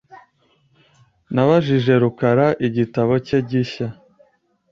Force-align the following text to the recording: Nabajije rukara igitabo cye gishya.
Nabajije 1.33 1.93
rukara 2.01 2.47
igitabo 2.67 3.13
cye 3.27 3.39
gishya. 3.49 3.87